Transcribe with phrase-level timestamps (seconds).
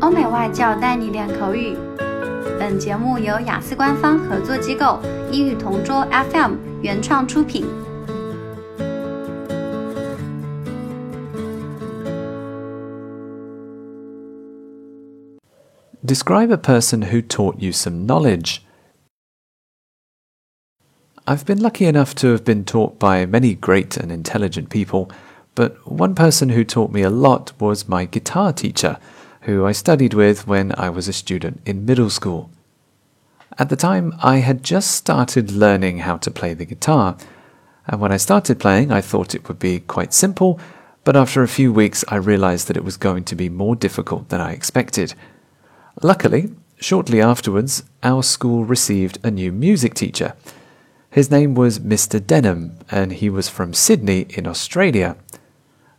[0.00, 1.76] 欧美外教带你练口语。
[2.58, 5.00] 本节目由雅思官方合作机构
[5.30, 7.66] 英语同桌 FM 原创出品。
[16.04, 18.60] Describe a person who taught you some knowledge.
[21.26, 25.10] I've been lucky enough to have been taught by many great and intelligent people,
[25.54, 28.98] but one person who taught me a lot was my guitar teacher,
[29.49, 32.49] who I studied with when I was a student in middle school.
[33.57, 37.17] At the time, I had just started learning how to play the guitar,
[37.87, 40.59] and when I started playing, I thought it would be quite simple,
[41.03, 44.29] but after a few weeks, I realized that it was going to be more difficult
[44.29, 45.13] than I expected.
[46.01, 50.35] Luckily, shortly afterwards, our school received a new music teacher.
[51.09, 52.25] His name was Mr.
[52.25, 55.15] Denham, and he was from Sydney in Australia.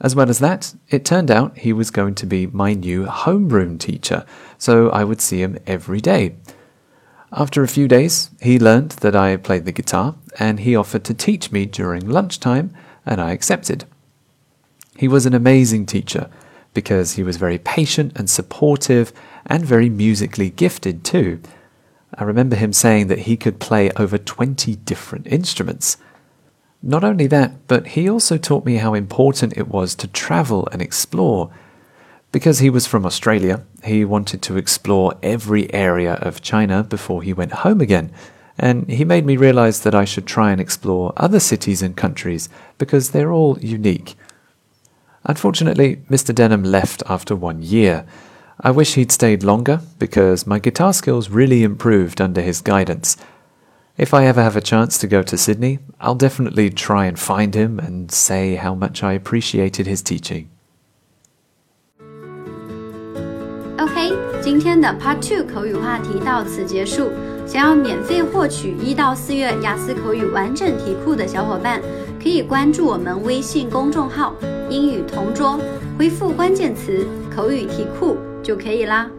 [0.00, 3.78] As well as that, it turned out he was going to be my new homeroom
[3.78, 4.24] teacher,
[4.56, 6.36] so I would see him every day.
[7.32, 11.14] After a few days, he learned that I played the guitar, and he offered to
[11.14, 12.72] teach me during lunchtime,
[13.04, 13.84] and I accepted.
[14.96, 16.30] He was an amazing teacher
[16.74, 19.12] because he was very patient and supportive
[19.46, 21.40] and very musically gifted too.
[22.14, 25.98] I remember him saying that he could play over 20 different instruments.
[26.82, 30.80] Not only that, but he also taught me how important it was to travel and
[30.80, 31.50] explore.
[32.30, 37.32] Because he was from Australia, he wanted to explore every area of China before he
[37.32, 38.12] went home again,
[38.58, 42.48] and he made me realize that I should try and explore other cities and countries
[42.76, 44.14] because they're all unique.
[45.24, 46.34] Unfortunately, Mr.
[46.34, 48.06] Denham left after one year.
[48.60, 53.16] I wish he'd stayed longer because my guitar skills really improved under his guidance.
[53.97, 57.53] If I ever have a chance to go to Sydney, I'll definitely try and find
[57.53, 60.47] him and say how much I appreciated his teaching.
[63.77, 67.11] OK，今天的 Part Two 口语话题到此结束。
[67.45, 71.81] 想要免费获取一到四月雅思口语完整题库的小伙伴，
[72.21, 75.59] 可以关注我们微信公众号“英语同桌”，
[75.99, 78.17] 回复关键词“口语题库”。
[78.41, 79.09] 就可以啦。